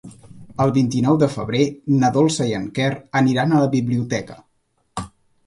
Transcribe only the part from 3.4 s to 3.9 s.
a la